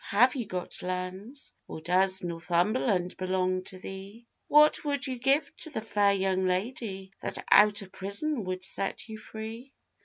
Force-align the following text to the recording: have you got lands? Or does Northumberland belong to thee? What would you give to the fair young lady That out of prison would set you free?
have 0.03 0.33
you 0.33 0.47
got 0.47 0.81
lands? 0.81 1.53
Or 1.67 1.79
does 1.79 2.23
Northumberland 2.23 3.15
belong 3.17 3.63
to 3.65 3.77
thee? 3.77 4.25
What 4.47 4.83
would 4.83 5.05
you 5.05 5.19
give 5.19 5.55
to 5.57 5.69
the 5.69 5.81
fair 5.81 6.13
young 6.13 6.43
lady 6.47 7.11
That 7.19 7.45
out 7.51 7.83
of 7.83 7.91
prison 7.91 8.45
would 8.45 8.63
set 8.63 9.07
you 9.07 9.19
free? 9.19 9.73